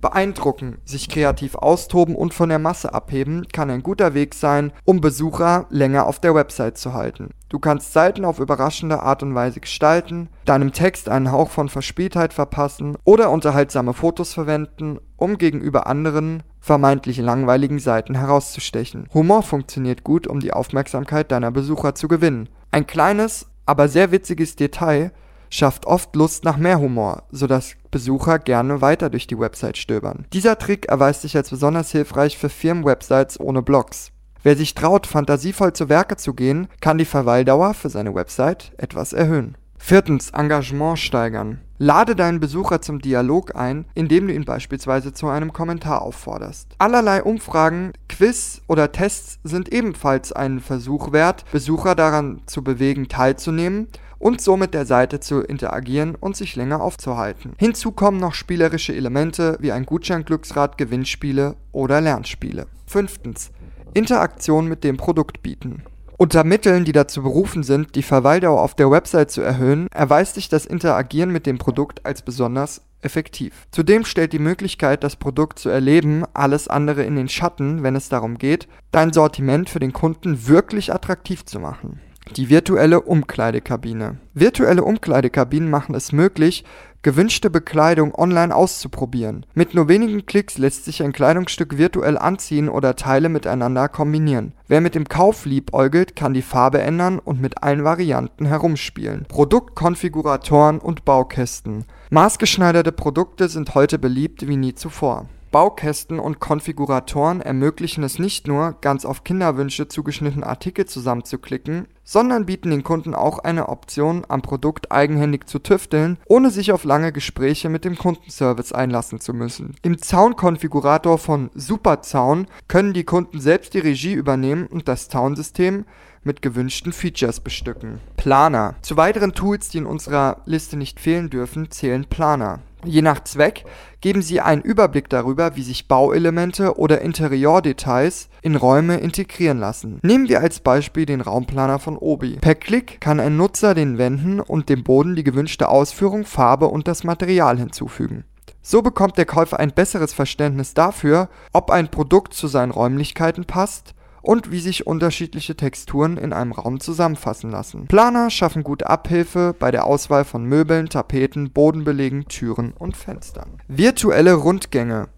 Beeindrucken, 0.00 0.78
sich 0.84 1.08
kreativ 1.08 1.54
austoben 1.54 2.14
und 2.14 2.34
von 2.34 2.48
der 2.48 2.58
Masse 2.58 2.92
abheben 2.92 3.46
kann 3.52 3.70
ein 3.70 3.82
guter 3.82 4.14
Weg 4.14 4.34
sein, 4.34 4.72
um 4.84 5.00
Besucher 5.00 5.66
länger 5.70 6.06
auf 6.06 6.20
der 6.20 6.34
Website 6.34 6.76
zu 6.76 6.92
halten. 6.92 7.30
Du 7.48 7.58
kannst 7.58 7.92
Seiten 7.92 8.24
auf 8.24 8.38
überraschende 8.38 9.00
Art 9.02 9.22
und 9.22 9.34
Weise 9.34 9.60
gestalten, 9.60 10.28
deinem 10.44 10.72
Text 10.72 11.08
einen 11.08 11.32
Hauch 11.32 11.48
von 11.48 11.68
Verspieltheit 11.68 12.34
verpassen 12.34 12.98
oder 13.04 13.30
unterhaltsame 13.30 13.94
Fotos 13.94 14.34
verwenden, 14.34 14.98
um 15.16 15.38
gegenüber 15.38 15.86
anderen 15.86 16.42
vermeintlich 16.60 17.18
langweiligen 17.18 17.78
Seiten 17.78 18.16
herauszustechen. 18.16 19.08
Humor 19.14 19.42
funktioniert 19.42 20.04
gut, 20.04 20.26
um 20.26 20.40
die 20.40 20.52
Aufmerksamkeit 20.52 21.30
deiner 21.30 21.52
Besucher 21.52 21.94
zu 21.94 22.08
gewinnen. 22.08 22.48
Ein 22.72 22.86
kleines, 22.86 23.46
aber 23.64 23.88
sehr 23.88 24.10
witziges 24.10 24.56
Detail 24.56 25.12
schafft 25.50 25.86
oft 25.86 26.14
Lust 26.16 26.44
nach 26.44 26.56
mehr 26.56 26.80
Humor, 26.80 27.24
sodass 27.30 27.74
Besucher 27.90 28.38
gerne 28.38 28.80
weiter 28.80 29.10
durch 29.10 29.26
die 29.26 29.38
Website 29.38 29.76
stöbern. 29.78 30.26
Dieser 30.32 30.58
Trick 30.58 30.86
erweist 30.86 31.22
sich 31.22 31.36
als 31.36 31.50
besonders 31.50 31.92
hilfreich 31.92 32.36
für 32.38 32.48
Firmenwebsites 32.48 33.40
ohne 33.40 33.62
Blogs. 33.62 34.12
Wer 34.42 34.56
sich 34.56 34.74
traut, 34.74 35.06
fantasievoll 35.06 35.72
zu 35.72 35.88
Werke 35.88 36.16
zu 36.16 36.34
gehen, 36.34 36.68
kann 36.80 36.98
die 36.98 37.04
Verweildauer 37.04 37.74
für 37.74 37.88
seine 37.88 38.14
Website 38.14 38.72
etwas 38.78 39.12
erhöhen. 39.12 39.56
Viertens, 39.78 40.30
Engagement 40.30 40.98
steigern. 40.98 41.60
Lade 41.78 42.16
deinen 42.16 42.40
Besucher 42.40 42.80
zum 42.80 43.00
Dialog 43.00 43.54
ein, 43.54 43.84
indem 43.94 44.26
du 44.26 44.34
ihn 44.34 44.44
beispielsweise 44.44 45.12
zu 45.12 45.28
einem 45.28 45.52
Kommentar 45.52 46.00
aufforderst. 46.00 46.74
Allerlei 46.78 47.22
Umfragen, 47.22 47.92
Quiz 48.08 48.62
oder 48.66 48.92
Tests 48.92 49.38
sind 49.44 49.72
ebenfalls 49.72 50.32
einen 50.32 50.60
Versuch 50.60 51.12
wert, 51.12 51.44
Besucher 51.52 51.94
daran 51.94 52.40
zu 52.46 52.64
bewegen, 52.64 53.08
teilzunehmen 53.08 53.88
und 54.18 54.40
so 54.40 54.56
mit 54.56 54.74
der 54.74 54.86
Seite 54.86 55.20
zu 55.20 55.40
interagieren 55.40 56.14
und 56.14 56.36
sich 56.36 56.56
länger 56.56 56.80
aufzuhalten. 56.80 57.52
Hinzu 57.58 57.92
kommen 57.92 58.18
noch 58.18 58.34
spielerische 58.34 58.94
Elemente 58.94 59.56
wie 59.60 59.72
ein 59.72 59.86
Gutscheinglücksrad, 59.86 60.78
Gewinnspiele 60.78 61.56
oder 61.72 62.00
Lernspiele. 62.00 62.66
Fünftens. 62.86 63.50
Interaktion 63.94 64.68
mit 64.68 64.84
dem 64.84 64.96
Produkt 64.96 65.42
bieten. 65.42 65.82
Unter 66.18 66.44
Mitteln, 66.44 66.86
die 66.86 66.92
dazu 66.92 67.22
berufen 67.22 67.62
sind, 67.62 67.94
die 67.94 68.02
Verweildauer 68.02 68.62
auf 68.62 68.74
der 68.74 68.90
Website 68.90 69.30
zu 69.30 69.42
erhöhen, 69.42 69.88
erweist 69.92 70.36
sich 70.36 70.48
das 70.48 70.64
Interagieren 70.64 71.30
mit 71.30 71.44
dem 71.44 71.58
Produkt 71.58 72.06
als 72.06 72.22
besonders 72.22 72.80
effektiv. 73.02 73.66
Zudem 73.70 74.04
stellt 74.06 74.32
die 74.32 74.38
Möglichkeit, 74.38 75.04
das 75.04 75.16
Produkt 75.16 75.58
zu 75.58 75.68
erleben, 75.68 76.24
alles 76.32 76.68
andere 76.68 77.04
in 77.04 77.16
den 77.16 77.28
Schatten, 77.28 77.82
wenn 77.82 77.96
es 77.96 78.08
darum 78.08 78.38
geht, 78.38 78.66
dein 78.92 79.12
Sortiment 79.12 79.68
für 79.68 79.78
den 79.78 79.92
Kunden 79.92 80.48
wirklich 80.48 80.92
attraktiv 80.92 81.44
zu 81.44 81.60
machen. 81.60 82.00
Die 82.34 82.50
virtuelle 82.50 83.00
Umkleidekabine. 83.00 84.18
Virtuelle 84.34 84.82
Umkleidekabinen 84.82 85.70
machen 85.70 85.94
es 85.94 86.12
möglich, 86.12 86.64
gewünschte 87.02 87.50
Bekleidung 87.50 88.14
online 88.14 88.54
auszuprobieren. 88.54 89.46
Mit 89.54 89.74
nur 89.74 89.88
wenigen 89.88 90.26
Klicks 90.26 90.58
lässt 90.58 90.84
sich 90.84 91.02
ein 91.02 91.12
Kleidungsstück 91.12 91.78
virtuell 91.78 92.18
anziehen 92.18 92.68
oder 92.68 92.96
Teile 92.96 93.28
miteinander 93.28 93.88
kombinieren. 93.88 94.52
Wer 94.66 94.80
mit 94.80 94.96
dem 94.96 95.08
Kauf 95.08 95.46
liebäugelt, 95.46 96.16
kann 96.16 96.34
die 96.34 96.42
Farbe 96.42 96.80
ändern 96.80 97.20
und 97.20 97.40
mit 97.40 97.62
allen 97.62 97.84
Varianten 97.84 98.44
herumspielen. 98.44 99.24
Produktkonfiguratoren 99.28 100.78
und 100.80 101.04
Baukästen. 101.04 101.84
Maßgeschneiderte 102.10 102.92
Produkte 102.92 103.48
sind 103.48 103.74
heute 103.74 103.98
beliebt 103.98 104.46
wie 104.46 104.56
nie 104.56 104.74
zuvor. 104.74 105.26
Baukästen 105.52 106.18
und 106.18 106.40
Konfiguratoren 106.40 107.40
ermöglichen 107.40 108.04
es 108.04 108.18
nicht 108.18 108.46
nur, 108.46 108.76
ganz 108.80 109.04
auf 109.06 109.24
Kinderwünsche 109.24 109.88
zugeschnittene 109.88 110.46
Artikel 110.46 110.84
zusammenzuklicken, 110.84 111.86
sondern 112.06 112.46
bieten 112.46 112.70
den 112.70 112.84
Kunden 112.84 113.14
auch 113.14 113.40
eine 113.40 113.68
Option, 113.68 114.24
am 114.28 114.40
Produkt 114.40 114.90
eigenhändig 114.90 115.46
zu 115.46 115.58
tüfteln, 115.58 116.16
ohne 116.24 116.50
sich 116.50 116.72
auf 116.72 116.84
lange 116.84 117.12
Gespräche 117.12 117.68
mit 117.68 117.84
dem 117.84 117.98
Kundenservice 117.98 118.72
einlassen 118.72 119.20
zu 119.20 119.34
müssen. 119.34 119.74
Im 119.82 120.00
Zaunkonfigurator 120.00 121.18
von 121.18 121.50
Superzaun 121.54 122.46
können 122.68 122.94
die 122.94 123.04
Kunden 123.04 123.40
selbst 123.40 123.74
die 123.74 123.80
Regie 123.80 124.14
übernehmen 124.14 124.66
und 124.68 124.88
das 124.88 125.10
Zaunsystem 125.10 125.84
mit 126.22 126.42
gewünschten 126.42 126.92
Features 126.92 127.40
bestücken. 127.40 128.00
Planer. 128.16 128.74
Zu 128.82 128.96
weiteren 128.96 129.32
Tools, 129.32 129.68
die 129.68 129.78
in 129.78 129.86
unserer 129.86 130.38
Liste 130.44 130.76
nicht 130.76 131.00
fehlen 131.00 131.30
dürfen, 131.30 131.70
zählen 131.70 132.04
Planer. 132.04 132.60
Je 132.84 133.02
nach 133.02 133.24
Zweck 133.24 133.64
geben 134.00 134.22
sie 134.22 134.40
einen 134.40 134.62
Überblick 134.62 135.08
darüber, 135.08 135.56
wie 135.56 135.62
sich 135.62 135.88
Bauelemente 135.88 136.78
oder 136.78 137.00
Interiordetails 137.00 138.28
in 138.42 138.54
Räume 138.54 138.98
integrieren 138.98 139.58
lassen. 139.58 139.98
Nehmen 140.02 140.28
wir 140.28 140.40
als 140.40 140.60
Beispiel 140.60 141.06
den 141.06 141.20
Raumplaner 141.20 141.80
von 141.80 141.95
Obi. 141.96 142.38
Per 142.40 142.54
Klick 142.54 143.00
kann 143.00 143.20
ein 143.20 143.36
Nutzer 143.36 143.74
den 143.74 143.98
Wänden 143.98 144.40
und 144.40 144.68
dem 144.68 144.84
Boden 144.84 145.16
die 145.16 145.24
gewünschte 145.24 145.68
Ausführung, 145.68 146.24
Farbe 146.24 146.68
und 146.68 146.88
das 146.88 147.04
Material 147.04 147.58
hinzufügen. 147.58 148.24
So 148.62 148.82
bekommt 148.82 149.16
der 149.16 149.26
Käufer 149.26 149.60
ein 149.60 149.72
besseres 149.72 150.12
Verständnis 150.12 150.74
dafür, 150.74 151.28
ob 151.52 151.70
ein 151.70 151.88
Produkt 151.88 152.34
zu 152.34 152.48
seinen 152.48 152.72
Räumlichkeiten 152.72 153.44
passt 153.44 153.94
und 154.22 154.50
wie 154.50 154.58
sich 154.58 154.88
unterschiedliche 154.88 155.56
Texturen 155.56 156.16
in 156.16 156.32
einem 156.32 156.50
Raum 156.50 156.80
zusammenfassen 156.80 157.50
lassen. 157.50 157.86
Planer 157.86 158.28
schaffen 158.28 158.64
gute 158.64 158.90
Abhilfe 158.90 159.54
bei 159.56 159.70
der 159.70 159.84
Auswahl 159.84 160.24
von 160.24 160.44
Möbeln, 160.44 160.88
Tapeten, 160.88 161.52
Bodenbelegen, 161.52 162.26
Türen 162.26 162.72
und 162.72 162.96
Fenstern. 162.96 163.60
Virtuelle 163.68 164.34
Rundgänge 164.34 165.08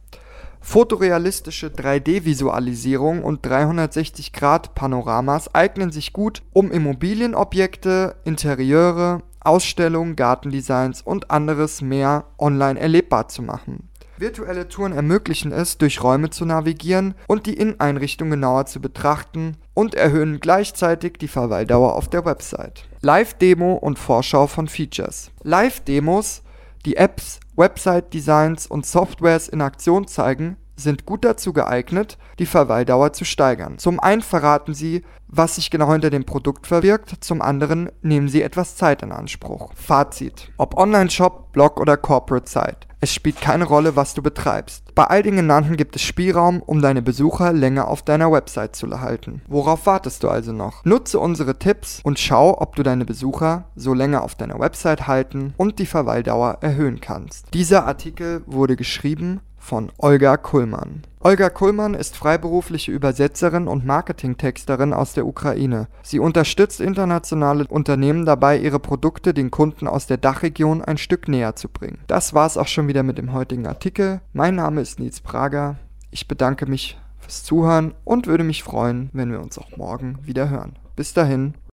Fotorealistische 0.69 1.69
3D-Visualisierung 1.69 3.25
und 3.25 3.47
360-Grad-Panoramas 3.47 5.55
eignen 5.55 5.91
sich 5.91 6.13
gut, 6.13 6.43
um 6.53 6.71
Immobilienobjekte, 6.71 8.17
Interieure, 8.25 9.23
Ausstellungen, 9.41 10.15
Gartendesigns 10.15 11.01
und 11.01 11.31
anderes 11.31 11.81
mehr 11.81 12.27
online 12.37 12.79
erlebbar 12.79 13.29
zu 13.29 13.41
machen. 13.41 13.89
Virtuelle 14.19 14.69
Touren 14.69 14.93
ermöglichen 14.93 15.53
es, 15.53 15.79
durch 15.79 16.03
Räume 16.03 16.29
zu 16.29 16.45
navigieren 16.45 17.15
und 17.29 17.47
die 17.47 17.55
Inneneinrichtung 17.55 18.29
genauer 18.29 18.67
zu 18.67 18.83
betrachten 18.83 19.57
und 19.73 19.95
erhöhen 19.95 20.39
gleichzeitig 20.39 21.15
die 21.15 21.29
Verweildauer 21.29 21.95
auf 21.95 22.11
der 22.11 22.27
Website. 22.27 22.87
Live-Demo 23.01 23.73
und 23.73 23.99
Vorschau 23.99 24.47
von 24.47 24.69
Features. 24.69 25.31
Live-Demos, 25.45 26.43
die 26.85 26.97
Apps, 26.97 27.41
Website-Designs 27.59 28.67
und 28.67 28.87
Softwares 28.87 29.49
in 29.49 29.61
Aktion 29.61 30.07
zeigen, 30.07 30.57
sind 30.77 31.07
gut 31.07 31.25
dazu 31.25 31.53
geeignet, 31.53 32.17
die 32.39 32.47
Verweildauer 32.47 33.13
zu 33.13 33.25
steigern. 33.25 33.79
Zum 33.79 33.99
einen 33.99 34.23
verraten 34.23 34.75
sie, 34.75 35.03
was 35.27 35.57
sich 35.57 35.71
genau 35.71 35.91
hinter 35.93 36.11
dem 36.11 36.25
Produkt 36.25 36.67
verbirgt, 36.67 37.17
zum 37.21 37.43
anderen 37.43 37.91
nehmen 38.01 38.29
sie 38.29 38.43
etwas 38.43 38.77
Zeit 38.77 39.03
in 39.03 39.13
Anspruch. 39.13 39.73
Fazit. 39.75 40.53
Ob 40.57 40.77
Online-Shop, 40.77 41.53
Blog 41.53 41.81
oder 41.81 41.97
Corporate 41.97 42.49
Site. 42.49 42.88
Es 43.01 43.15
spielt 43.15 43.41
keine 43.41 43.65
Rolle, 43.65 43.95
was 43.95 44.15
du 44.15 44.23
betreibst. 44.23 44.93
Bei 44.97 45.05
all 45.05 45.23
den 45.23 45.37
genannten 45.37 45.77
gibt 45.77 45.95
es 45.95 46.03
Spielraum, 46.03 46.61
um 46.61 46.83
deine 46.83 47.01
Besucher 47.01 47.53
länger 47.53 47.87
auf 47.87 48.03
deiner 48.03 48.33
Website 48.33 48.75
zu 48.75 48.91
erhalten. 48.91 49.41
Worauf 49.47 49.87
wartest 49.87 50.25
du 50.25 50.29
also 50.29 50.53
noch? 50.53 50.85
Nutze 50.85 51.21
unsere 51.21 51.61
Tipps 51.61 52.01
und 52.03 52.19
schau, 52.19 52.61
ob 52.61 52.75
du 52.75 52.83
deine 52.83 53.05
Besucher 53.05 53.67
so 53.77 53.95
länger 53.95 54.23
auf 54.25 54.35
deiner 54.35 54.59
Website 54.59 55.07
halten 55.07 55.55
und 55.57 55.79
die 55.79 55.87
Verweildauer 55.87 56.59
erhöhen 56.61 57.01
kannst. 57.01 57.55
Dieser 57.55 57.87
Artikel 57.87 58.43
wurde 58.47 58.75
geschrieben 58.75 59.41
von 59.59 59.91
Olga 59.99 60.37
Kullmann. 60.37 61.03
Olga 61.21 61.51
Kullmann 61.51 61.95
ist 61.95 62.17
freiberufliche 62.17 62.93
Übersetzerin 62.93 63.67
und 63.67 63.85
Marketingtexterin 63.85 64.93
aus 64.93 65.15
der 65.15 65.27
Ukraine. 65.27 65.89
Sie 66.03 66.21
unterstützt 66.21 66.81
internationale 66.81 67.67
Unternehmen 67.67 68.25
dabei, 68.25 68.59
ihre 68.59 68.79
Produkte 68.79 69.35
den 69.35 69.51
Kunden 69.51 69.89
aus 69.89 70.07
der 70.07 70.17
Dachregion 70.17 70.83
ein 70.83 70.97
Stück 70.97 71.29
näher 71.29 71.57
zu 71.57 71.69
bringen. 71.69 71.99
Das 72.07 72.35
war's 72.35 72.57
auch 72.57 72.69
schon 72.69 72.89
wieder 72.89 73.03
mit 73.03 73.19
dem 73.19 73.33
heutigen 73.33 73.67
Artikel. 73.67 74.21
Mein 74.33 74.55
Name 74.55 74.81
ist 74.81 75.01
Nils 75.01 75.21
Prager. 75.21 75.77
Ich 76.11 76.29
bedanke 76.29 76.67
mich 76.67 76.99
fürs 77.19 77.45
Zuhören 77.45 77.95
und 78.05 78.27
würde 78.27 78.45
mich 78.45 78.63
freuen, 78.63 79.11
wenn 79.13 79.31
wir 79.33 79.41
uns 79.41 79.59
auch 79.59 79.77
morgen 79.77 80.19
wieder 80.23 80.49
hören. 80.49 80.77
Bis 80.97 81.13
dahin. 81.13 81.55